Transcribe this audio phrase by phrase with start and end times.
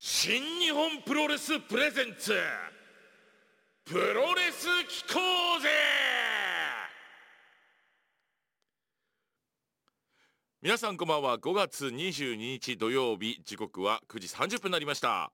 [0.00, 2.32] 新日本プロレスプレゼンツ
[3.84, 5.18] プロレス機構
[5.60, 5.68] ぜ！
[10.62, 11.38] 皆さんこんばんは。
[11.38, 15.32] 5月22日土曜日時刻は9時30分になりました。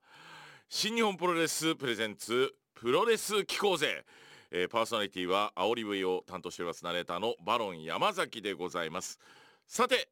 [0.70, 4.06] 新日本プロレスプレゼンツプロレス機構ぜ、
[4.50, 9.18] えー、パーソナリティは煽り V を担当しておりますナレーターのバロン山崎でございます。
[9.66, 10.08] さて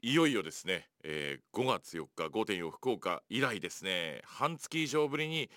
[0.00, 5.50] いよいよですね、えー、5月4日5.4福岡以来ですね半月以上ぶりに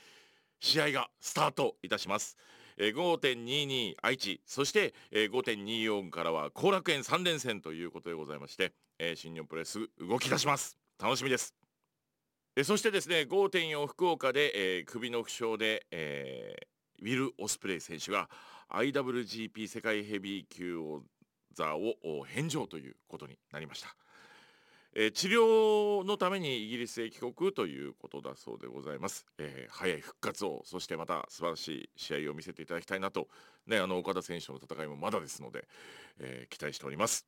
[0.59, 2.37] 試合がスタートいたします、
[2.77, 10.75] えー、5.22愛知そして、えー、5.24からは後楽園3連戦ということでございまして、えー、新日本プロレス動き出します。
[10.99, 11.53] 楽しみです。
[12.55, 18.27] えそしてですね5.4福岡で、えー、首の負傷で、えー、ウィル・オスプレイ選手が
[18.71, 21.03] IWGP 世界ヘビー級王
[21.53, 23.95] 座を返上ということになりました。
[24.93, 33.27] えー、治療のためにイギリスへ帰国ということだそうでございます、えー、早い復活をそしてまた素晴らしい試合を見せていただきたいなと、
[33.67, 35.65] ね、あの岡田選手の戦いもまだですので、
[36.19, 37.25] えー、期待しております。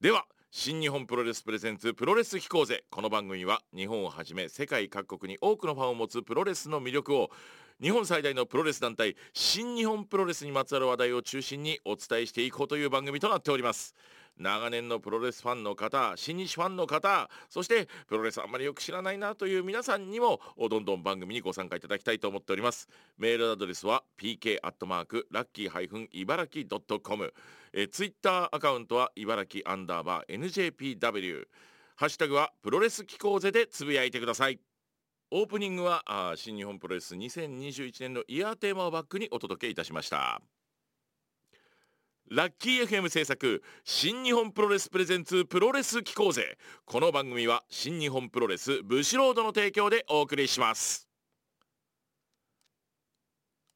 [0.00, 2.84] では新日本プロレスプレゼンツプロレス機構ぜ。
[2.90, 7.30] この番組は日本をはじめ世界各国に多くのファンを持つプロレスの魅力を
[7.82, 13.94] 日本最大のプロレス団体新日本プロレスにまつわる話題を中心にお伝えしていこうという番組となっております。
[14.38, 22.88] 長年のプロレスファンの方新日ファンの方そしてプロレスあんまりよく知らないなという皆さんにもどんどん番組にご参加いただきたいと思っております。
[23.18, 27.34] メールアドレスは pk アットマークラッキー茨城ドットコム
[27.92, 31.46] ツイッターアカウントは茨城アンダーバー NJPW
[31.96, 34.58] ハッシュタグはプロレス機構ぜでつぶやいてください。
[35.32, 40.40] オープニングはあ新日本プロレス2021年のイヤーテーマをバックにお届けいたしました。
[42.30, 46.58] ラッキー FM 制作新日本プロレスプレゼンツプロレス機構ぜ。
[46.84, 51.05] この番組は新日本プロレスブシロードの提供でお送りします。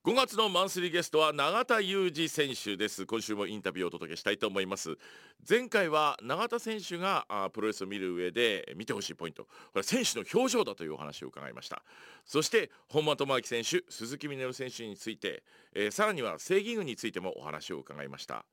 [0.03, 3.05] 5月のマンスリーゲストは永田裕二選手です。
[3.05, 4.97] 今週もインタビューをお届けしたいと思います。
[5.47, 9.45] 前回は永田選手がプロレスを見る上で見てほしいポイント。
[9.45, 11.83] これは選手の表情だというお話を伺いました。
[12.25, 15.43] そして本間智明選手鈴木みねる選手について、
[15.75, 18.47] えー、さらには正義軍についてもお話を伺いました。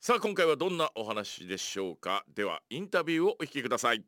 [0.00, 2.24] さあ今回はどんなお話でしょうか。
[2.32, 4.04] ではインタビューをお聞きください。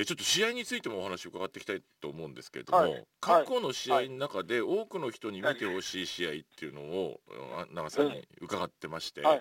[0.00, 7.20] えちょっと試合についてもお話を伺っていきたいと思うんですけれども、はい、過去の試合の中で多くの人に見てほしい試合っていうのを、
[7.56, 9.40] はい、長さんに伺ってまして、はい、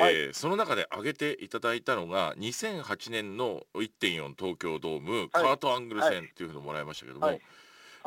[0.00, 7.42] えー、その中で挙げていただいたのが2008年の1.4東京ドーム、カートアングル戦っていうのをもらいましたけども、え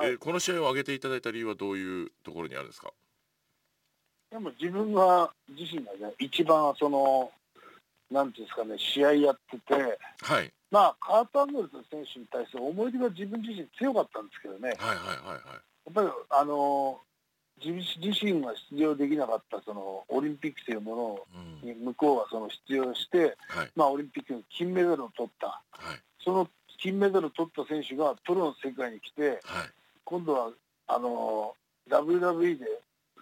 [0.02, 2.92] ー、この試合を挙げていただいた理由はどういうところにあるんですか？
[4.32, 7.32] でも自分が自身がね一番その
[8.12, 9.74] なんていうんですかね試合やってて、
[10.22, 17.00] はい、まあ、カート・アングルズ選手に対する思い出が自分自身強かったんですけどね、はいはいはいはい、やっぱりあの
[17.64, 21.28] 自自身が出場できなかったそのオリンピックというも
[21.64, 29.40] のに向こうはその出場して、はい、まあ、オリンピックの金メダルを取った、はい、その金メダルを取った選手がプロの世界に来て、はい、
[30.06, 30.52] 今度は
[30.88, 31.54] あの
[31.90, 32.66] WWE で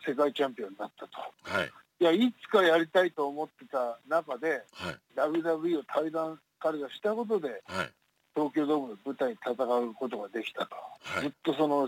[0.06, 1.18] 世界チャンピオンになったと。
[1.44, 7.90] はいいやいつかやりたいと思ってた中で、はい、WWE を退団彼がしたことで、はい、
[8.36, 11.88] 東京ドームの舞台に戦うことができたと、はい、ずっとその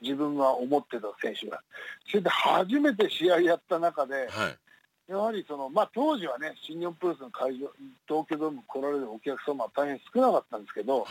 [0.00, 1.60] 自分が思ってた選手が。
[2.08, 4.28] それで初めて試合やった中で、
[5.08, 7.70] やはりその、まあ、当時はね新日本プロレスの会場
[8.08, 11.06] 東京ドーム来られるお客様は大変少なかったんですけど、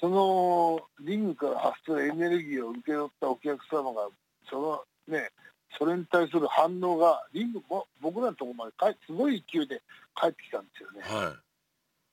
[0.00, 4.08] そのリングから発するエネルギーを受け取ったお客様が
[4.50, 5.30] そのね
[5.78, 9.82] それに対する反応がリングも僕らのところまですごい勢いで
[10.20, 11.00] 帰ってきたんですよね。
[11.02, 11.46] はい。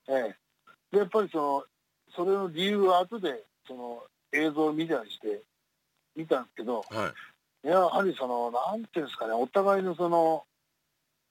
[0.09, 0.35] ええ、
[0.91, 1.63] でやっぱりその
[2.15, 5.41] それの理由は後でその映像を見たりして
[6.15, 7.13] 見たんですけど、は
[7.63, 10.43] い、やはりそのなんていうんですかねお互いのその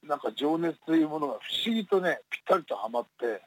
[0.01, 3.39] なんか情熱というものが不思議とねぴったりとはまって、はい、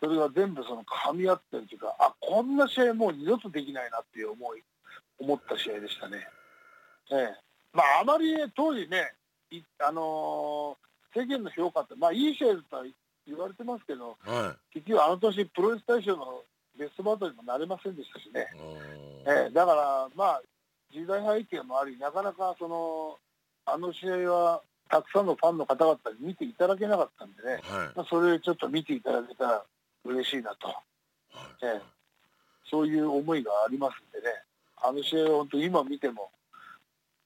[0.00, 4.62] それが全部その噛み合ってるというかあこんな試合もう二度とできないなっていう思い
[5.18, 6.26] 思った試合でしたね。
[7.12, 7.34] ええ、
[7.72, 9.12] まああまり、ね、当時ね
[9.78, 12.84] あのー、世間の評価ってまあいい試合だったら
[13.26, 16.42] 言われてますけど、はい、結局あの年プロレス大賞の
[16.78, 18.46] ベストバトルにもなれませんでしたしね、
[19.26, 20.42] えー、だからまあ
[20.92, 23.18] 時代背景もありなかなかその
[23.66, 29.62] あの試合はたくさんのファンの方々に見ていただけなかったんでね、はい、まあ、それちょっと見ていただけたら
[30.04, 30.76] 嬉しいなと、はい、
[31.62, 31.80] えー、
[32.68, 34.34] そういう思いがありますんでね。
[34.84, 36.30] あの試合は本当今見ても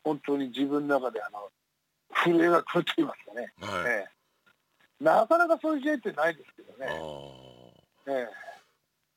[0.07, 1.51] 本当に自分の中であの
[2.25, 4.17] 震えがくると言いますかね、はい、えー
[5.01, 6.87] なかなかそういう試合ってないですけどね。
[8.09, 8.29] ええ、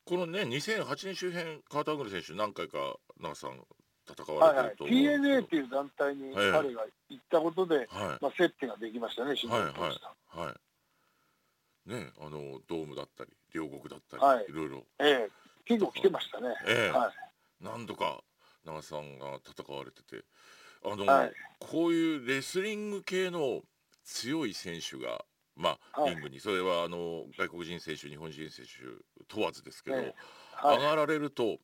[0.04, 3.52] このね2008年周辺カーターグル選手何回か長さん
[4.06, 7.86] 戦われてると思う、はいはい、TNA っていう団体に彼が行ったことで、はい、
[8.20, 10.54] まあ、接点ができましたね、はいはいは
[11.86, 15.28] い、ねあのドームだったり両国だったり、はい、いろいろ、ええ、
[15.64, 16.98] 結構来てましたね、ええ。
[16.98, 17.12] はい、
[17.60, 18.20] 何度か
[18.66, 20.24] 長さんが戦われてて
[20.84, 23.62] あの、はい、こういうレスリング系の
[24.04, 25.24] 強い選手が
[25.56, 26.40] まあ、リングに。
[26.40, 28.70] それはあの外国人選手日本人選手
[29.28, 29.96] 問わずですけど、
[30.62, 31.58] 上がられると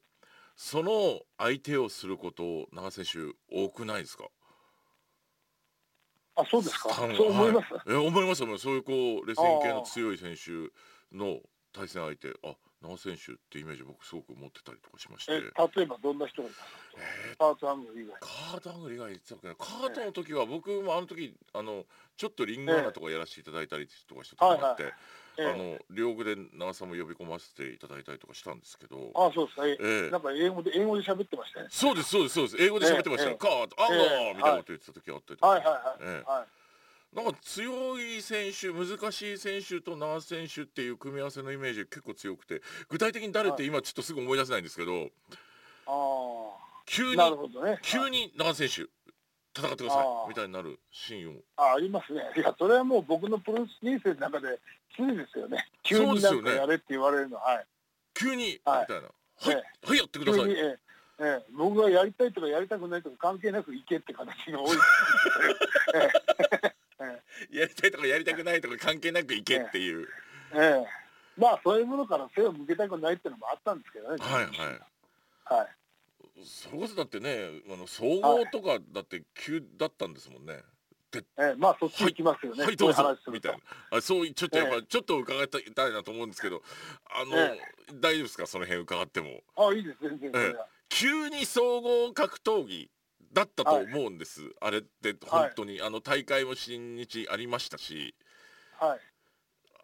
[0.54, 4.28] その相手をすること長選手多くないですか？
[6.34, 6.92] あそうですか？
[6.92, 10.70] そう思います、はい、え思いますそういうこうレスリング系の強い選手
[11.16, 11.38] の
[11.72, 12.34] 対戦相手。
[12.44, 15.32] あ長選手ってイメージ僕すごく持ってたりとかしまして。
[15.32, 15.42] 例
[15.82, 16.56] えばどんな人がいた
[16.98, 18.16] えー、カート・アングル以外。
[18.20, 19.20] カート・アングル以外
[19.58, 21.84] カートの時は僕もあの時あの
[22.16, 24.90] ちょっとリングアナとかやらせていただいたりとかした時があって、えー
[25.38, 29.12] あの両国で長さんも呼び込ませていただいたりとかしたんですけど。
[29.14, 31.68] あそうですね、えー、なんか英語で英語で喋ってましたね。
[31.70, 32.56] そうですそうですそうです。
[32.62, 36.46] 英語で喋ってましたね、カートああ、みたいなこと言ってた時あったりとか、はいはいはい、えー、はい
[37.16, 42.60] なんか強い選手難しい選手と長選手っていう組み合わせのイメージ結構強くて
[42.90, 45.10] 具体的に誰って今ちょっとすぐ思い出せないんですけど、はい、
[46.84, 48.82] 急に、ね、急に長選手
[49.58, 51.40] 戦ってくださいみたいになるシーンを。
[51.56, 52.20] あありますね。
[52.36, 54.60] いやそれはもう僕のプロレス人生の中で
[54.98, 55.66] 常ですよね。
[55.82, 57.66] 急になんかやれって言われるの、はい。
[58.12, 59.08] 急に、はい、みたいな。
[59.38, 59.54] はい、
[59.88, 60.78] はい、やってください、ええ。
[61.18, 64.76] ええ、僕がやりたいとかやりたくないとか関係なく行けって形が多い。
[65.96, 66.10] え、
[67.50, 70.08] やりたいとかやりたくないとか関係なく行けっていう、
[70.54, 70.86] ええ。
[71.36, 74.16] まあそういうものから背を向けたくないっていうのもあったんですけどね。
[74.24, 74.80] はいはい。
[75.44, 75.68] はい。
[76.44, 80.52] それこそだってねあの総合とかだって急だったんですもんね。
[80.54, 80.64] はい
[81.38, 82.64] ええ、まあそっち行きますよね。
[82.64, 83.58] はい、どうぞみたいな。
[83.96, 86.62] あそうちょっとやっぱ、ええ、ちょっと伺いたいなと思うんですけど、
[87.08, 87.58] あの、え、
[87.94, 88.46] 大丈夫ですか？
[88.46, 89.40] その辺伺っても。
[89.56, 90.56] あいいです全然、
[90.88, 92.90] 急に総合格闘技
[93.36, 94.40] だったと思うんです。
[94.40, 98.14] はい、あれって本当に、はい、あの大会も新日ありましたし。
[98.78, 99.00] はい。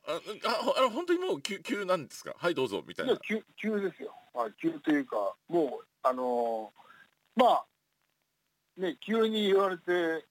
[0.08, 2.34] あああ本当にもう急急なんですか？
[2.36, 3.12] はいどうぞみたいな。
[3.12, 4.14] い急急ですよ。
[4.32, 7.64] はい急というかもうあのー、まあ
[8.78, 10.24] ね急に言われて、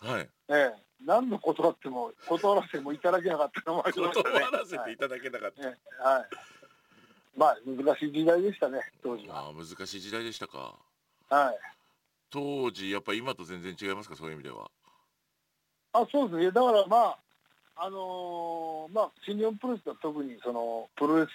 [0.00, 0.72] はいええ、
[1.06, 4.40] 何のことあっても断らせてもいただけなかったのもありましたね。
[4.40, 5.66] 断らせていただけなかった。
[5.66, 5.76] はい、
[6.18, 6.28] はい
[7.38, 9.48] まあ難しい時代でしたね当時は。
[9.48, 10.74] あ難しい時代でしたか。
[11.30, 11.58] はい。
[12.30, 14.16] 当時やっぱ今と全然違いますか？
[14.16, 14.70] そういう意味では。
[15.92, 16.50] あそうですね。
[16.52, 17.18] だからまあ
[17.76, 21.28] あのー、まあ新日本プロレスは特にそのプロレス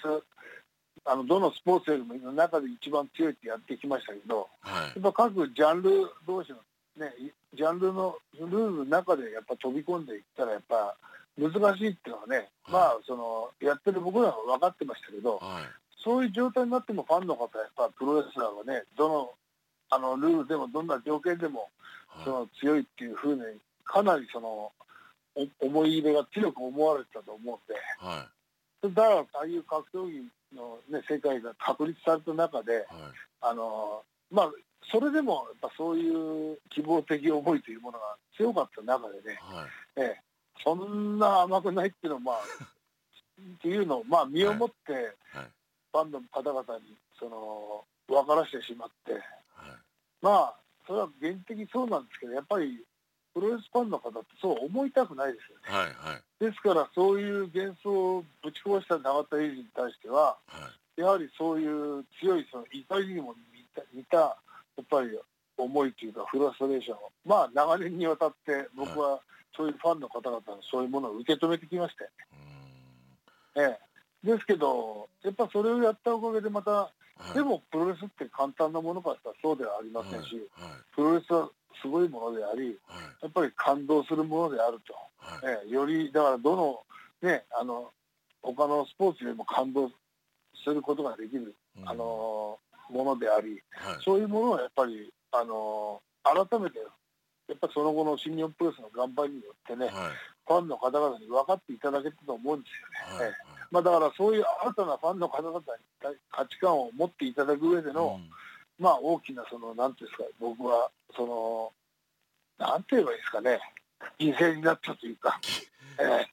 [1.04, 6.58] あのどのスポーツよりもの中で一番強いってやってきましたけど、はい、やっぱ各ジャンル同士の、
[6.98, 7.14] ね、
[7.54, 10.96] ジャンルのルールの中でやっぱ飛び込んでいったらやっぱ
[11.38, 15.64] 難しいっていうのはね、はい、まあそのやってる僕らは分かってましたけど、はい、
[16.04, 19.32] そういう状態になってもファンの方やっぱプロレスラーはねどの
[19.90, 21.70] あのルールでもどんな条件でも
[22.24, 23.42] その強いっていうふうに
[23.84, 24.72] かなりその
[25.60, 28.26] 思い入れが強く思われてたと思うんで、は
[28.88, 30.24] い、だからああいう格闘技
[30.56, 32.86] の、ね、世界が確立された中で、はい、
[33.42, 34.52] あのまあ
[34.92, 39.68] それでもやっぱそういう希望的思いというものが強かった中でね、は
[39.98, 40.16] い、え
[40.64, 42.36] そんな甘くないっていうのをまあ
[43.56, 45.04] っていうのをまあ身をもって、はい、
[45.92, 49.14] ファンの方々にその分からせてしまって、
[50.26, 50.54] まあ
[50.88, 52.80] それは原的そうなんですけどやっぱり
[53.36, 55.78] プロレスファンの方ってそう思いたくないですよね。
[55.78, 64.36] はいはい、ですからそういう幻想をぶち壊した永田裕二に対しては、はい、やはりそういう強いその怒りにも似た似たや
[64.82, 65.10] っぱり
[65.58, 67.12] 思いというかフラストレーションを。
[67.24, 69.20] まあ長年にわたって僕は
[69.56, 72.10] そういうファンの方々のそういうものを受け止めてきまして、
[73.58, 73.78] え
[74.24, 80.70] え、ですけどやっぱそれをやったおかげでまた、はい、でもプロレスって簡単なものかったらそうではありませんし、はい。
[80.70, 81.50] はい、プロレスは
[81.82, 82.74] すごいものであり、はい、
[83.22, 86.80] やっぱり感動するものであると、はい、えよりだからどの
[87.22, 87.92] ねあの
[88.42, 89.90] 他のスポーツよりも感動
[90.64, 96.80] することができる、うん、あのものであり、はい、そういうものをやっぱりあの改めて
[97.48, 99.92] やっぱりその後の新日本プロレスの頑張りによってね、
[100.48, 103.36] ファンの方々に分かっていただけたと思うんですよね。
[103.76, 105.64] まあ、だからそういう新たなファンの方々に
[106.32, 108.30] 価値観を持っていただく上での、うん。
[108.80, 111.72] まあ大きなそのなんていうんですか僕はその
[112.58, 113.60] なんて言えばいいですかね。
[114.18, 115.40] 犠牲になったというか、
[116.00, 116.26] え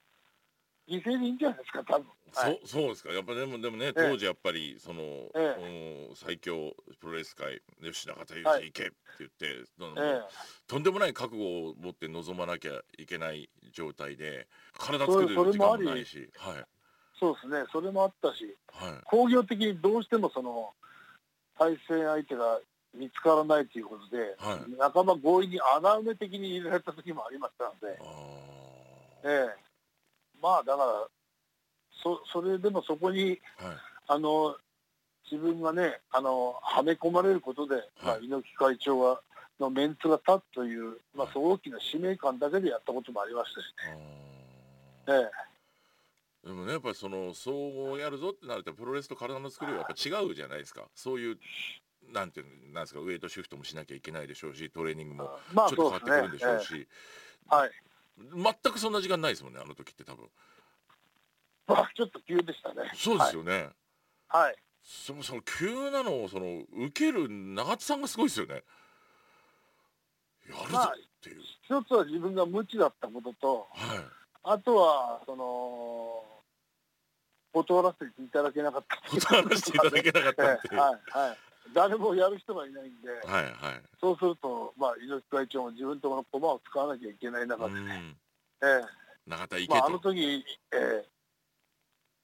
[0.89, 2.09] ー、犠牲でいいんじゃないですか多分。
[2.35, 3.13] はい、そそうですか。
[3.13, 5.03] やっぱでもでもね当時やっぱりその、
[5.35, 9.47] えー、最強プロレス界吉永田裕二行けって言って、
[10.01, 10.23] はい、
[10.67, 16.65] とんでもない覚悟を持って臨まなきゃいけない状態で体作る時間もないし、はい、
[17.23, 20.71] そうですね、それもあったし、はい、工業的にどうしてもその
[21.57, 22.59] 対戦相手が
[22.93, 27.97] 見つからないということで、はい、半ば強引に穴埋め的に入れられた時もありましたので、
[29.23, 29.57] ええ、
[30.43, 31.07] まあだから
[32.03, 33.39] そ、それでもそこに、はい、
[34.09, 34.57] あの
[35.31, 39.21] 自分がね、あのはめ込まれることで、まあ、猪木会長は
[39.61, 43.65] のメンツが立つという、まあ、そう大きな使命感だけでやったこともありましたし
[43.95, 44.33] ね。
[45.07, 45.31] ええ、
[46.45, 51.39] でもねやっぱりその総合やるぞってなるとプロレスと体の作りはやっぱ違うじゃないですかそういう
[52.13, 56.89] なんていうなんですかウェイトシフトもしなきゃいけないでしょうしトレーニングもちょっと変わってくるんでしょうし、
[57.49, 57.71] まあうね
[58.19, 60.27] えー、はい、全くそんな時間ないですもんねあの時って多分。
[61.69, 62.91] まあちょっと急でしたね。
[62.95, 63.69] そうですよね。
[64.29, 64.57] はい。
[64.83, 68.63] そのその急なのをその受ける長津さんがすごいですよね。
[70.51, 71.37] やるぞっていう、
[71.71, 73.99] まあ、一つは自分が無知だったことと、はい、
[74.43, 76.25] あとはその
[77.53, 78.97] 断らせていただけなかった。
[79.11, 81.39] 断らせていただけなかったっていう、はいはい。
[81.75, 83.53] 誰もやる人がいないんで、はいはい、
[84.01, 88.17] そうすると、まあ、猪木会長も自分とこの駒を使わなきゃいけない中でね、
[88.63, 88.85] ええ。
[89.27, 91.05] 永田まあ、あの時、え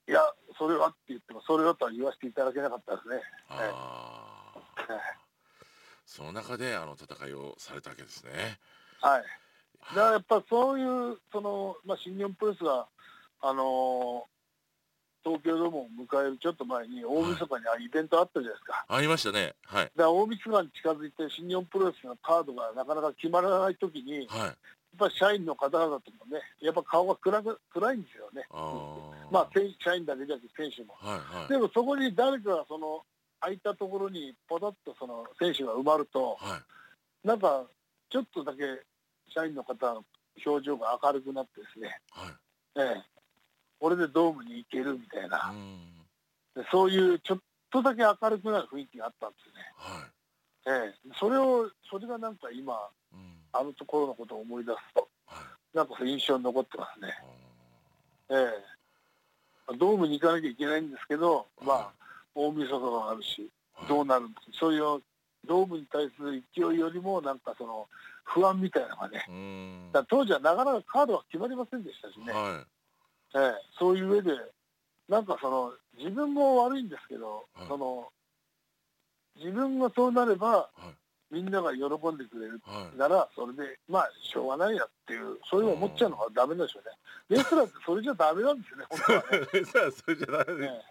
[0.09, 0.11] え。
[0.11, 0.21] いや、
[0.59, 3.23] それはって言っても、それはとは言わせていただけなかったですね。
[3.49, 4.53] あ
[4.91, 5.19] ええ。
[6.09, 8.59] その中であの戦いをされたわけですね。
[9.01, 9.23] はい。
[9.95, 12.89] だからやっぱそういうそのまあ新日本プロレスが
[13.41, 14.38] あのー、
[15.29, 18.85] 東京ドームを迎えるちょっと前に大晦日にあイベントあったじゃないですか。
[18.89, 19.53] ありましたね。
[19.67, 19.85] はい。
[19.85, 24.55] だから大晦日に近づいて新日本プロレスのカードがなかなか決まらない時に、はい、やっ
[24.99, 28.47] ぱ社員の方々ともね、やっぱ顔が暗く暗いんですよね。
[28.51, 29.49] あまあ
[29.85, 30.95] 社員だけじゃなくて選手も。
[30.97, 33.03] はいはい、でもそこに誰かがその
[33.41, 36.61] 空いたところにポタッとその選手が埋まると、は
[37.25, 37.67] い、なんか
[38.11, 38.59] ちょっとだけ
[39.29, 40.05] 社員の方の
[40.45, 42.35] 表情が明るくなってですね、はい、
[42.77, 43.18] ええ、
[43.81, 45.53] これでドームに行けるみたいな、
[46.55, 47.39] でそういうちょっ
[47.71, 49.73] とだけ明るくなる雰囲気があったんですね。
[49.77, 52.75] はい、ええ、それをそれがなんか今、
[53.13, 55.43] うん、あのところのことを思い出すと、は
[55.75, 57.15] い、なんか印象に残ってますね。
[58.31, 58.35] え
[59.73, 61.93] え、ドームに行かなきゃいけないんですけど、まあ
[62.35, 63.49] 大晦日があるし、
[63.89, 64.27] どうなる
[64.59, 65.03] そういう
[65.47, 67.89] ドームに対する勢いよりも、なんかその
[68.25, 69.25] 不安みたいなのがね、
[70.09, 72.67] 当時はなかなかカードは決まりませんでしたしね、はい、
[73.35, 74.33] えー、そういう上で、
[75.09, 78.09] なんかその自分も悪いんですけど、はい、その
[79.37, 80.71] 自分がそうなれば、は
[81.31, 82.61] い、みんなが喜んでくれる
[82.97, 87.37] なら、それでまあしょうがないやっていう、そういう思っちゃうのがだめでしょうね。
[87.39, 90.83] レスラーってそれじゃだめなんですよね、本当は、ね、レスラーそれじゃダメ、ね、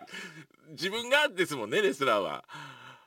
[0.69, 2.43] 自分がですもんねレスラーは、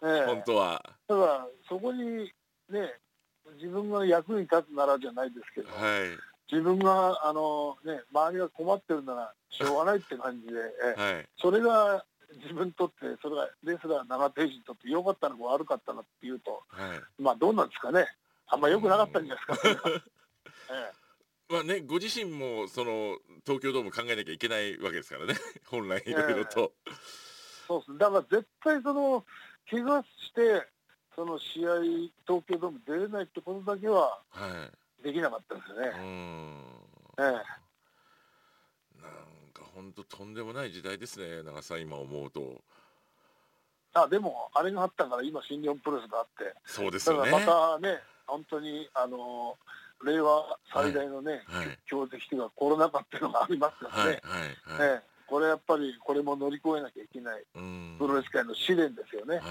[0.02, 0.84] えー、本当は。
[1.08, 2.32] だからそこに
[2.68, 2.94] ね
[3.56, 6.10] 自分が役に立つならじゃないですけど、はい、
[6.50, 10.54] 自分があの、ね、周りが困ってるならしょうがないって感じで、
[11.00, 12.04] はい、それが
[12.42, 18.06] 自分にとってそれがレスラー長手にとって良かったのか悪かったのっていうと、はい、まあどうなんですかね。
[18.46, 19.90] あんま良くなかったんじゃないですか、
[20.70, 20.92] え
[21.50, 21.52] え。
[21.52, 25.34] まあね、ご自身もその東京ドーム考えなきゃいけないわけですからね。
[25.66, 27.30] 本来いろいろと、えー
[27.70, 27.98] そうです。
[27.98, 29.24] だから絶対その
[29.70, 30.66] 怪我して
[31.14, 31.80] その試合
[32.26, 34.20] 東京ドーム出れないってことだけは
[35.02, 35.92] できなかったですよね。
[37.18, 37.42] ええ、なん
[39.52, 42.62] か本当とんでもない時代ですね長さん今思うと。
[43.92, 47.30] あでもあれがあったから今新日本プロレスがあってそうですよね。
[47.30, 49.56] またね本当にあの
[50.04, 54.20] 令和最大のね、はいはい、強敵がコロナ禍っていうのがありますからね。
[54.22, 59.36] はいはいはい、ええこれやっぱりこれも乗り越えなきゃいけないプロレス界の試練ですよね。
[59.36, 59.44] はい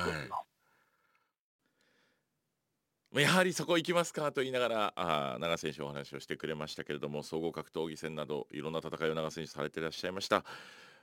[3.14, 10.44] やはりそこ行きますかと言いながらあ長選手お話をしてくれましたけれども総合格闘技戦などいろんな戦いを長選手されていらっしゃいました。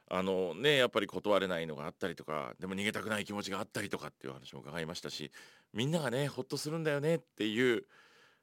[0.09, 5.33] あのねやっぱり断れないのがあったりとかでも逃げたくない気持ちがあったりとかっていう話も伺いましたし
[5.75, 7.83] みんながねほっとするんだよねっていう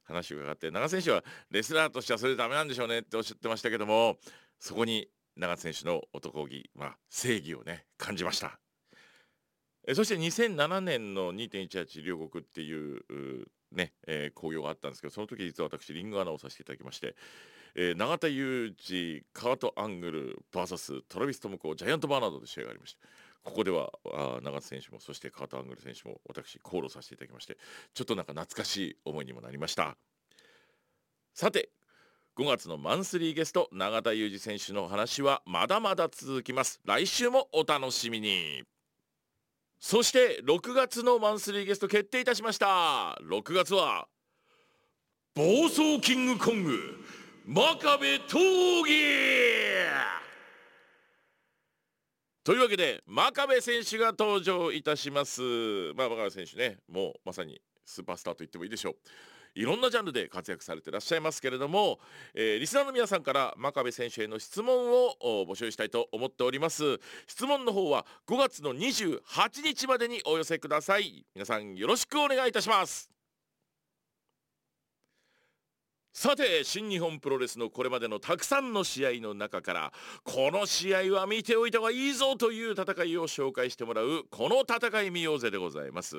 [0.03, 4.17] 話を伺って長選手はレスラーとしてはそれでダメなんでしょうねっておっしゃってましたけども
[4.59, 8.62] そこに長選手の男気、まあ、正義をね感じました。
[9.85, 13.03] えそして2007年の2.18両国っていう
[13.71, 17.15] ね、えー、興行があったんですけどその時実は私リングアナをさせていただきまして、
[17.75, 27.57] えー、永田裕二カート・アングル VS トラビス・トムコジャイアント・バーナードで試合がありましたここではあ永田選手もそしてカート・アングル選手も私コールさせていただきまして
[27.93, 29.97] ちょっとなんか懐かしい思いにもなりました。
[31.33, 31.69] さて
[32.37, 36.79] 5月のマンスリーゲスト永田裕二選手の話はまだまだ続きます。
[36.85, 38.63] 来週もお楽しみに。
[39.85, 43.19] そして6月のマンスリーゲスト決定いたしました。
[43.21, 44.07] 6月は
[45.35, 47.03] 暴走キングコング
[47.45, 48.93] 真壁闘技。
[52.45, 55.41] というわけで真壁選手が登場いたします。
[55.95, 58.95] まあ真壁選手ねもうまさにスーパースターと言ってもいいでしょう。
[59.55, 61.99] いろんなジャンルで活躍されていらっしゃいますけれども、
[62.33, 66.99] えー、リスナーの皆さんから真壁選手への質問を募集したいと思っております。
[67.27, 69.21] 質問の方は5月の28
[69.63, 71.25] 日までにお寄せください。
[71.35, 73.13] 皆さんよろしくお願いいたします。
[76.15, 79.93] さて新日本プロレスのこれまでのたくさんの試合の中から
[80.23, 86.15] この試合は見ておいた方がいいぞという戦いを紹介してもらうこの戦い見ようぜでございます、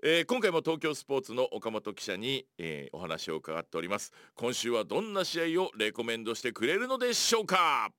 [0.00, 4.12] えー、今回も東京スポーツの岡本記者に、えー、お話を伺っております。
[4.36, 7.90] 今週はどんな試合をレコメンドしてくれるのでしょうか？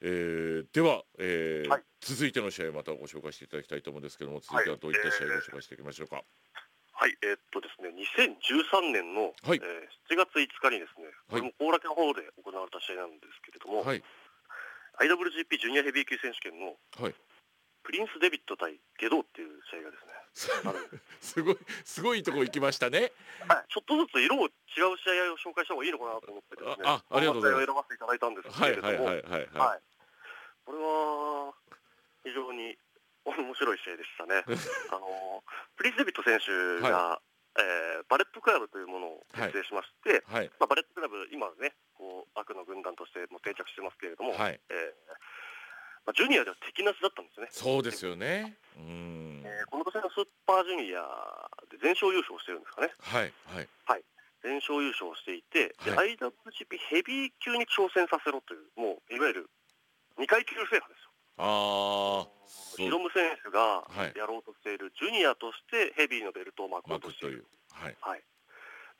[0.00, 6.24] えー、では、えーはい、続いての試合またご紹介していただきたいと思うんですけども続いてはどういった試合をご紹介していきましょうか、はい。
[6.92, 14.00] はい、えー、っとですね、2013年の、はい、えー、7月5日にですね、これも後楽園ホールで行われた試合なんですけれども、はい、
[15.04, 17.14] IWGP ジュニアヘビー級選手権の、はい、
[17.82, 23.12] プリンス・デビット対ゲドウっていう試合がですね、 すごい、すごいとこ行きましたね。
[23.48, 27.66] はい、ちょっとずつ色を違う試合を紹介した方がいいのかなと思ってですね、あありがとうございます。
[27.66, 29.82] 選ばせていただいたんですけれども、はいはいはいはい、はい、
[30.64, 31.54] これは
[32.24, 32.78] 非常に
[33.24, 34.44] 面白い試合でしたね。
[34.90, 35.44] あの
[35.76, 37.22] プリンス・デビット選手が、は
[37.58, 44.94] い、えー、バレットクラブというものを結成しまして、はい、まあ、バレットクラブ、今ね、こう悪の軍団としても定着してますけれども、はい、えー、
[46.06, 47.48] まあ、ジュニアでは敵なしだったんですね。
[47.50, 48.56] そうですよね。
[48.76, 51.04] うん、えー、この年のスーパージュニア
[51.70, 52.92] で全勝優勝してるんですかね。
[52.98, 53.68] はい、はい。
[53.84, 54.04] はい。
[54.42, 59.50] 全勝優勝していて、はい、IWGP ヘビー級に挑戦させろという、もういわゆる
[60.18, 61.10] 2階級制覇ですよ。
[61.36, 62.40] ああ。
[62.76, 63.84] ヒロム選手が
[64.16, 67.46] やろうとしているジュニアとしてヘビーのベルトを巻こうとしている。
[67.72, 68.22] はい、はい、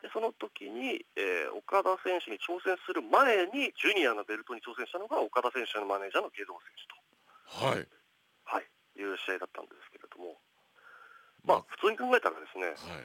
[0.00, 7.85] でその時に、えー、岡田選手に挑戦する前にジュニアのベルトに挑戦したのが岡田選手のマネージャーの下道選手と、はい。
[8.49, 8.66] はい、
[8.97, 10.40] いう試合だったんですけれども、
[11.45, 13.04] まあ、普通に考えたらですね、はい。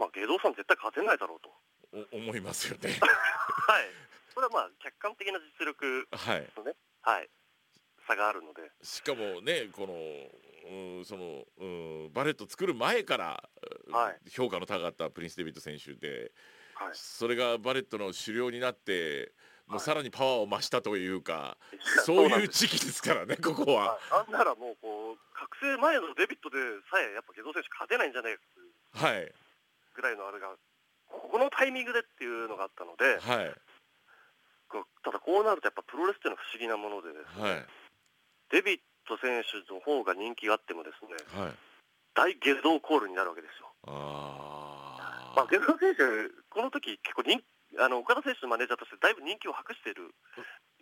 [0.00, 1.52] まあ、下道さん絶対勝てないだろうと。
[1.92, 2.96] 思いますよね。
[3.68, 3.90] はい、
[4.32, 6.08] それはまあ客観的な実力
[6.56, 7.30] のね、はい、はい。
[8.06, 8.70] 差があるので。
[8.82, 9.92] しかもねこの
[10.64, 11.64] うんそのう
[12.08, 13.48] んバレット作る前から、
[13.90, 16.32] はい、評価の高かったプリンス・デビッド選手で、
[16.74, 19.32] はい、それがバレットの首領になって
[19.66, 23.98] もうさらにパワーを増したというか、はい、そういう時期ですからねここは。
[24.10, 26.58] なんならもうこう覚醒前のデビットで
[26.90, 29.34] さえやっぱゲド選手勝てないんじゃないかという
[29.94, 30.54] ぐらいのあれが
[31.08, 33.54] このタイミングでっていうのがあったので、はい、
[35.04, 37.66] ただこうなるとやっぱプロレスっていうのは不思議なものでですね、はい。
[38.50, 41.52] デビット選手の方が人気があってもですね、はい、
[42.14, 43.72] 大下道コールになるわけですよ。
[43.86, 46.02] あまあ、下道選手、
[46.50, 47.40] この時結構人
[47.78, 50.12] あの岡田選手のマネージャーとしてだいぶ人気を博している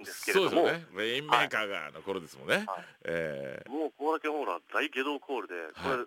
[0.00, 2.64] んですけれども、ね、メインメーカーがの頃ですもんね。
[2.66, 2.84] はい。
[3.04, 6.06] えー、もうこれだけほら大下道コールで、これ、はい、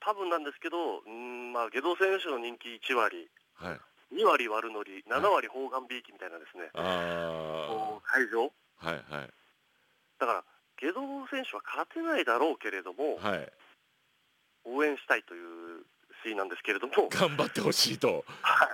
[0.00, 3.80] 多分なんですけど、うんまあ、下道選手の人気1割、はい、
[4.14, 9.30] 2割悪乗り、7割砲丸びいきみたいなですね、はい、会場、はいはい、
[10.18, 10.44] だから
[10.80, 13.48] ゲド選手は勝てないだろうけれども、はい、
[14.64, 15.84] 応援したいという
[16.22, 17.08] シーンなんですけれども。
[17.12, 18.68] 頑張ってほしいと、はい、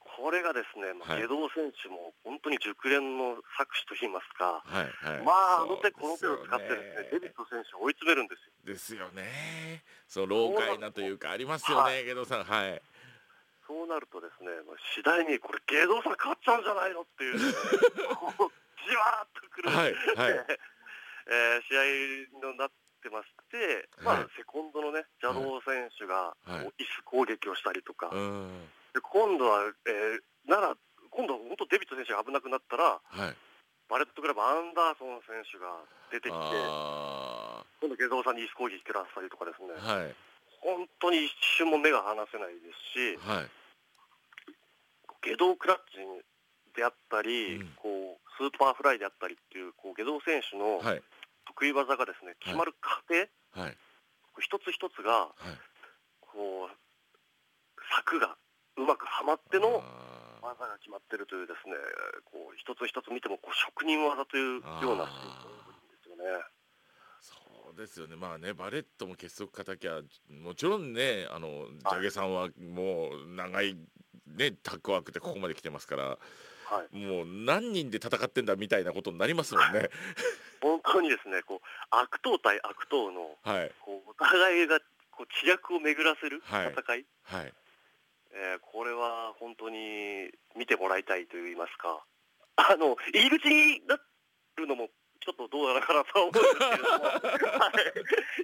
[0.00, 8.52] これがですね、まあ、ゲド選手も本当に熟練の作詞といいますか、はいはい、まあ、あの手この手を使ってですね、デビット選手を追い詰めるんですよ。
[8.64, 9.84] ですよね。
[10.08, 12.44] そう老快なというかありますよね、ゲドさん。
[12.44, 12.82] はい。
[13.66, 14.50] そうなるとですね、
[14.94, 20.58] 次第にこれゲドさん勝っちゃうんじゃないのっていう、 ね、じわーっとくる、はいはい
[21.26, 22.68] えー、試合になっ
[23.02, 30.76] てまして、はい、まあ、セコンドのね、邪道選手が、はい、椅子攻撃をしたりとか、はい、で今度は、えー、なら、
[31.10, 33.00] 今度は本当、デビット選手が危なくなったら、
[33.88, 36.38] バレットクラブ、アンダーソン選手が出てきて、
[37.80, 40.14] 今度、外道さんに椅子攻撃食らったりとかですね、
[40.60, 43.18] 本当に一瞬も目が離せないですし、
[45.24, 46.04] 外道クラッチ
[46.76, 50.82] であったり、うん、こうスーパーフライであったりっていうこう外道選手の
[51.54, 53.76] 得意技がですね、決まる過程、はい、
[54.40, 55.30] 一つ一つが、
[56.20, 56.84] こう
[57.94, 58.36] 策が
[58.76, 59.82] うまくはまっての
[60.42, 61.74] 技が決まってるというですね
[62.24, 65.10] こう一つ一つ見てもこう職人技というようなで
[66.02, 66.24] すよね。
[67.20, 73.76] そうですよね、まあね、バレットも結束敵は、もちろんね、あのジャゲさんはもう長い、
[74.26, 79.88] ね、タッグワークでここまで来てますから、はい、もう何人で戦ってんだみたいなことになりますもんね。
[80.94, 84.78] 本当にですねこう悪党対悪党の、はい、こうお互いが
[85.10, 87.42] こう知略を巡らせる戦い、はい。
[87.42, 87.52] はい、
[88.30, 91.98] えー、これは本当に見てもらいたいといいますか。
[92.54, 93.98] あの入り口にな
[94.54, 94.86] るのも
[95.18, 97.10] ちょっとどうやらかなとは思うんですけれども、
[97.58, 97.90] はい、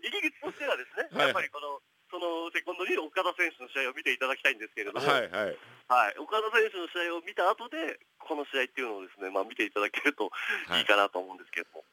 [0.03, 1.79] 入り口としてはですね、やっぱりこの、
[2.11, 10.33] そのセコンドに岡田選手の試合を見ていただきたいんですけれども、はい、はい、はい、岡田選手の試合を見た後で、この試合っていうのをですね、まあ、見ていただけると
[10.75, 11.85] いいかなと思うんですけれども、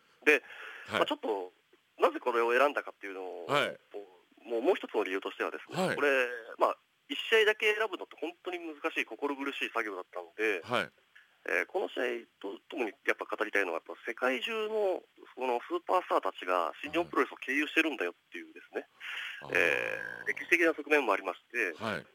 [0.92, 1.52] で、まあ、ちょっと、
[2.00, 3.48] なぜこれを選んだかっていうのを、
[4.48, 6.08] もうもう一つの理由としてはですね、これ、
[6.58, 6.78] まあ、
[7.10, 10.92] 1試合だけ選ぶのって本当に難しい、心苦しい作業だったので、はい。
[11.48, 15.00] えー、この試合とともにやっぱ語りたいのは、やっぱ世界中の
[15.36, 18.84] このスーパースターたちが新日本プロレスを経由してるんだよっていうですね、
[19.48, 22.06] はい、えー、歴史的な側面もありまして、はい。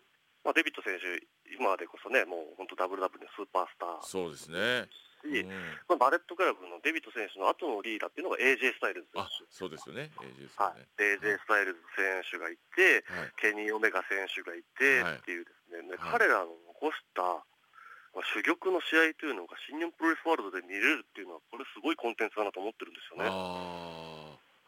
[0.45, 1.07] まあ、デビッド選手、
[1.55, 4.03] 今でこそね、もう本当、WW のスーパースター。
[4.03, 4.91] そうですね。
[5.23, 5.49] し、うん、
[5.87, 9.47] まあ、バレットクラブのデビッド選手の後のリーダーっていうのが AJ スタイルズ選手。
[9.49, 17.47] そうですよね、AJ スタイルズ、はい、AJ スタイルズ選手がいて、はい、ケニー・オメガ選手がいて、はい、っていうですね、彼らの残した
[18.13, 23.29] まあ、珠玉の試合というのが新日本プロレスワールドで見れるっていうのは、これすごいコンテンツだなと思ってるんですよね。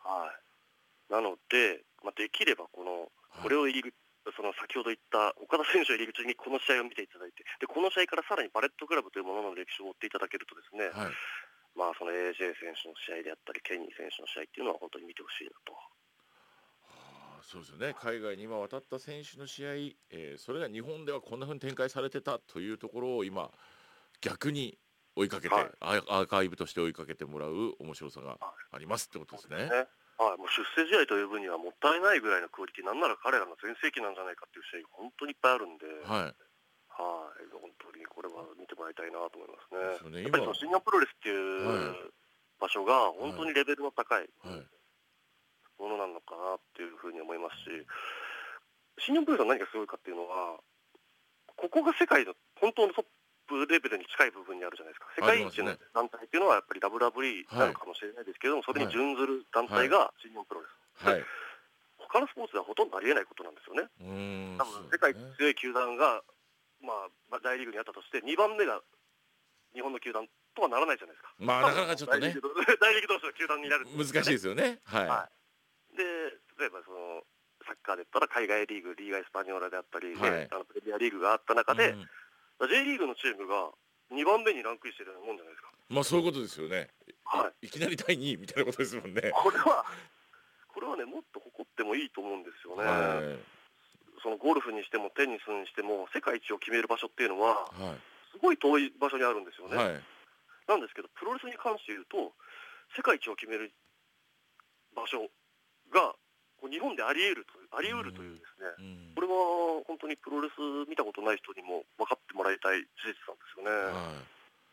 [0.01, 3.13] はい、なので、まあ、できればこの、
[3.43, 3.93] これを入り
[4.33, 11.13] その先ほど言ったオカダ選手を入り口にこの試合を見ていただいて、でこの試合からさらにバレットクラブというものの歴史を追っていただけるとですね、はい、
[11.77, 15.77] まあその AJ 選手の試合であったり、ケニー選手の試合っていうのは本当に見てほしいなと。
[17.45, 19.75] そうですよね海外に今渡った選手の試合、
[20.11, 23.51] えー、それが日本ではこんなふうに展開されてたというところを今
[24.23, 24.79] 逆に
[25.15, 28.39] 追いかけて、はい、アーカイブとして追いかけてもらう面白さが
[28.73, 29.57] ありますってことですね。
[29.57, 36.35] はい、もう出世試合という分にはもったいないぐらいのクオリティ、なんなら彼らの全盛期なんじゃないかっていう試合が本当にいっぱいあるんで、はい、
[36.95, 40.23] はい、本当にこれは見てもらいたいなと思いますね。
[40.23, 42.15] ねやっぱり新日本プロレスっていう
[42.63, 44.31] 場所が本当にレベルの高い
[45.79, 47.83] ものなのかなっていうふうに思いますし、
[49.11, 50.63] 新日本プロレスは何がすごいかっていうのは、
[51.59, 53.05] ここが世界の本当のトッ
[53.47, 60.67] プレベルに近い部分にあるじゃないですか、世界一の団体っていうのはやっぱり WWE なのかもしれないですけども、それに準ずる団体が新日本プロレ
[61.01, 61.07] ス。
[61.07, 61.25] はい
[62.15, 63.91] 他のスポーツではほとんどありえないことなんですよね。
[64.55, 66.23] 多分世界一強い球団が、
[66.79, 68.79] まあ、大リーグにあったとして、2番目が
[69.75, 70.23] 日本の球団
[70.55, 71.35] とはならないじゃないですか。
[71.41, 72.31] まあ、なかなかちょっとね。
[72.31, 74.79] 大リーグ同士の球団になる、ね、難しいですよね。
[74.85, 75.07] はい。
[75.09, 75.29] は
[75.91, 76.05] い、で、
[76.63, 77.27] 例えばその、
[77.67, 82.09] サッカーで言ったら海外リーグ、リーガ・エスパニョーラであったり、ね、はい、あのプレミアリーグがあった中で、うん
[82.61, 83.71] J リーグのチームが
[84.13, 85.73] 2番目にランクインしてるようなもんじゃないですか。
[85.89, 86.89] まあそういうことですよね。
[87.25, 87.67] はい。
[87.67, 89.33] いきなり第2位みたいなことですもんね。
[89.35, 89.85] これは、
[90.69, 92.85] これはね、もっと誇ってもいいと思うんですよね。
[92.85, 93.39] はい、
[94.23, 98.01] そのゴルフにしてもテニスにしても、世界一を決める場所っていうのは、はい、
[98.33, 99.77] すごい遠い場所にあるんですよね。
[99.77, 100.03] はい、
[100.69, 102.33] なんですけど、プロレスに関して言うと、
[102.97, 103.73] 世界一を決める
[104.95, 105.29] 場所
[105.91, 106.15] が
[106.69, 113.71] 日本であり得るとあり得るというですね、うん、これは本当にプロレス見たことない人にも分かってもらいたい事実なんですよね。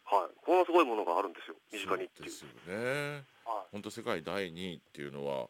[0.06, 2.26] はい、はい、こんなすごいものがあるんですよ、身近にっていう。
[2.26, 3.26] ですよね。
[3.46, 5.50] はい、本当世界第2位っていうのは、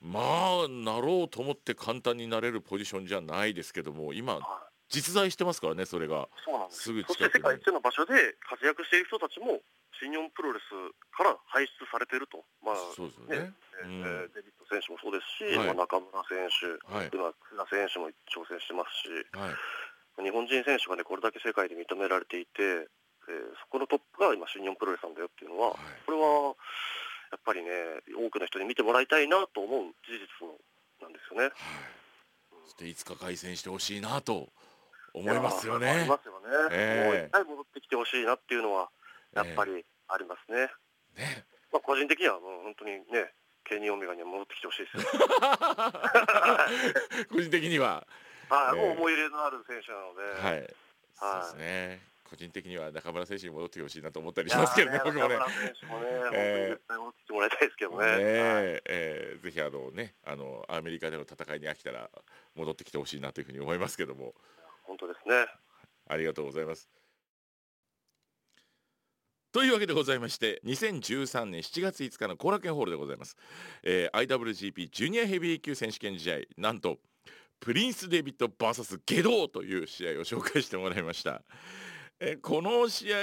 [0.00, 4.42] まあなろうと思って簡単になれるポジションじゃないですけども、今、はい、
[4.88, 6.28] 実在してますからね、それが。
[6.44, 6.82] そうなんです。
[6.82, 9.60] すぐそして世界一の場所で活躍している人たちも、
[10.00, 10.70] 新日本プロレス
[11.16, 13.52] から輩出されてると、まあそうですよね。
[13.52, 13.52] ね、
[13.84, 22.88] うん、デビッド選手もそうですし、はい、まあ、中村選手、はい、今、福田選手も挑戦してますし、はい、日本人選手が、ね、これだけ世界で認められていて、
[23.28, 26.56] えー、そこのトップが今、新日本プロレスなんだよっていうのは、これは
[27.32, 27.70] やっぱりね、
[28.16, 30.48] 多くの人に見てもらいたいなと思う事実
[31.02, 31.50] なんですよね。
[32.64, 34.48] そしていつか凱旋してほしいなと
[35.12, 35.90] 思いますよね。
[35.90, 36.46] ありますよね。
[36.70, 38.90] えー、もう一回戻ってきてほしいなっていうのは、
[39.36, 40.68] やっぱりありますね。
[41.16, 43.32] ねまあ、個人的にはもう本当にね、
[43.64, 45.02] ケニー・オメガには戻ってきてほしいですよ。
[47.28, 48.06] 個人的には。
[48.48, 50.22] はい、えー、もう思い入れのある選手なので。
[50.40, 50.74] はい。
[51.14, 52.00] そうですね。
[52.30, 55.36] 個人的には中村選手に戻ってほしいなと思ったりしますけどね、僕もね。
[55.36, 58.06] 中村選手もね、えー、戻ってきてもらいたいですけどね。
[58.06, 62.10] ねええー、ぜひあのね、あのアメリカでの戦いに飽きたら
[62.54, 64.34] 戻ってきてほしいなというふうに思いますけども。
[64.82, 65.46] 本当ですね。
[66.08, 66.88] ありがとうございます。
[69.56, 73.38] というわけでございまして2013年7月5日の後楽園ホールでございます、
[73.82, 76.98] えー、IWGP ジュニアヘビー級選手権試合なんと
[77.58, 81.40] プリンス・デビッド VS ゲドーという試合を紹介してもらいました。
[82.20, 83.16] えこの試合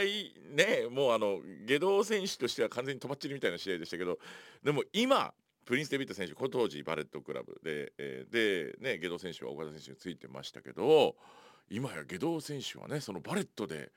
[0.55, 4.17] ねもうあのゲドー選手としては完全にとばっちりみたいな試合でしたけど
[4.63, 11.15] でも今プリンス・デビッド選手この当時バレットクラブで、えー、で、ね、ゲドー選手はオカダ選手についてましたけど
[11.69, 13.91] 今やゲドー選手はねそのバレットで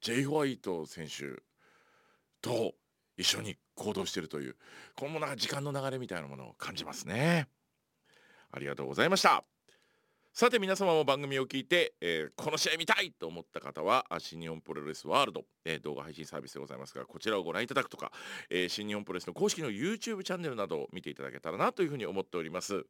[0.00, 1.40] ジェイ・ホワイト選手
[2.40, 2.74] と
[3.16, 4.56] 一緒に行動しているという
[4.94, 7.48] このなんか時間の流れみたいなものを感じますね。
[8.50, 9.44] ありがとうございました。
[10.32, 18.12] さて皆様も番組を聞いて、えー、この試合見たいと思った方は新日本プロレスワールド、えー、動画配信サービスでございますがこちらをご覧いただくとか、
[18.50, 22.84] えー、新日本プロレスの公式の YouTube チャンネルなどを見ていただけたらなというふうに思っております。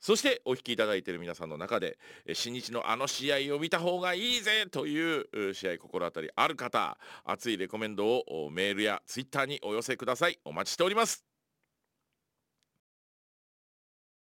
[0.00, 1.98] そしてお引きいただいている皆さんの中で
[2.32, 10.38] 新日のあの試合を見た方がいいぜという試合心当たりある方熱いレコメンドをメールやツイッターにお寄せください。
[10.44, 11.24] お待ちしております。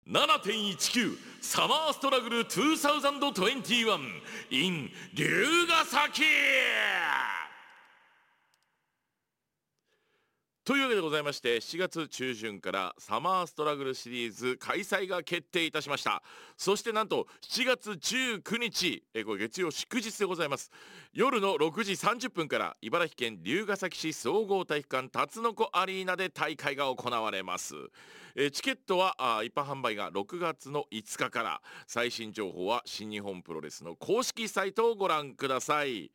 [0.07, 3.99] 7.19サマーストラグル2021
[4.51, 6.23] in 龍ヶ崎。
[10.65, 16.23] というわけでございまして7月中旬からサマーストラグルシリーズ開催が決定いたしました。
[16.57, 20.71] そしてなんと7月19日えこれ月曜祝日でございます。
[21.13, 27.75] 夜の6時30分から茨城県龍ケ崎市総合体育館辰の子アリーナで大会が行われます。
[28.37, 31.61] えチケットはあ一般販売が6月の5日から。
[31.89, 36.13] 最新情報は新日本プロレスの公式サイトをご覧ください。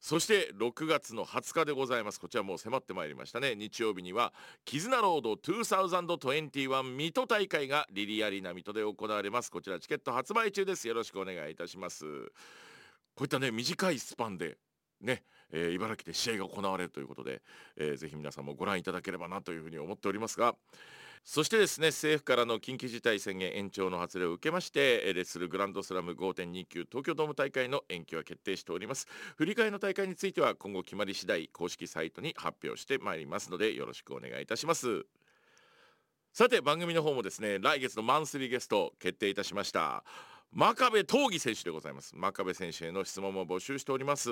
[0.00, 2.18] そして6月の20日でございます。
[2.18, 3.54] こちらもう迫ってまいりましたね。
[3.54, 4.32] 日曜日には
[4.64, 9.50] 絆ロード2021水戸大会がリリアリーナ水戸で行われます。
[9.50, 10.88] こちらチケット発売中です。
[10.88, 12.04] よろしくお願いいたします。
[13.14, 14.56] こういったね短いスパンで
[15.02, 17.42] ね、えー、茨城で試合が行われるということで、
[17.76, 20.54] えー、ぜひ皆さんもご覧いただければなというふうに思っておりますが
[21.24, 29.06] そしてですね政府からの緊急事態宣言延長の発令を受けましてレッスルグランドスラム5.29東京ドーム大会の延期は決定しております。
[29.36, 35.04] 振り替えの大会については今後決まり次第公式サイトに発表してまいりますのでよろしくお願いいたします。
[36.32, 40.04] さて番組の方もですね来月のマンスリーゲスト決定いたしました
[40.52, 42.16] 真壁闘技選手でございます。
[42.16, 44.30] 真壁選手への質問も募集しております。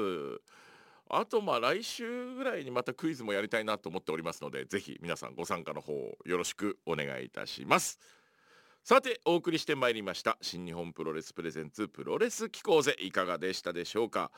[1.10, 5.92] あとまあ来週ぐらいにまたクイズもやりたいなと思っておりますのでぜひ皆さんご参加の方
[6.24, 7.98] よろしくお願いいたします。
[8.84, 14.30] さてお送りしてまいりました新日本プロレスプレゼンツプロレス機構ぜいかがでしたでしょうか？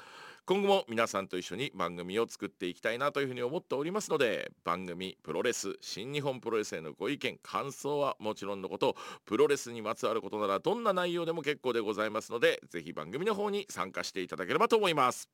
[0.45, 15.31] 今後も皆さんと一緒に番組を作っていきたいなというふうに思っておりますので番組プロレス新日本プロレスへのご意見感想はもちろんのことプロレスにまつわることならどんな内容でも結構でございますのでぜひ番組の方に参加していただければと思います。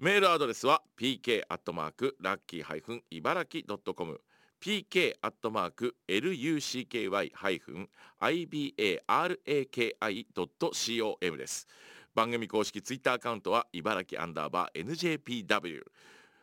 [0.00, 4.20] メールアドレスは pk アットマークラッキーハイフン茨城ドットコム
[4.60, 7.88] pk アットマーク lucky ハイフン
[8.20, 9.96] ibaraki
[10.32, 11.66] ドット com です。
[12.14, 15.82] 番組公式ツイッターアカウントは茨城アンダーバー NJPW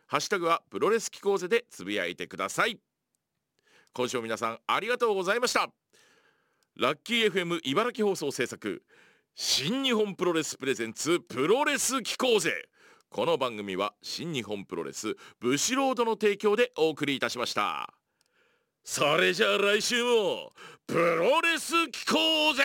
[0.06, 2.78] ハッシュタグはプロレス機構ぜでつぶやいてください。
[3.94, 5.70] 今週も皆さんありがとうございました。
[6.76, 8.82] ラッキー FM 茨城放送制作
[9.34, 12.68] 新日本プロレスプレゼンツプロレス機構ぜ
[13.08, 17.94] この番組は新日本プロレスブシロードの提供でお送りいたしました。
[18.84, 20.52] それじゃあ来週も
[20.86, 22.62] プロレス聞こうぜ!